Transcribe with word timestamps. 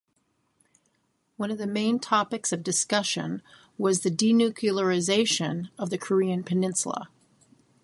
One 1.37 1.51
of 1.51 1.59
the 1.59 1.67
main 1.67 1.99
topics 1.99 2.51
of 2.51 2.63
discussion 2.63 3.43
was 3.77 3.99
the 4.01 4.09
denuclearization 4.09 5.69
of 5.77 5.91
the 5.91 5.99
Korean 5.99 6.43
Peninsula. 6.43 7.09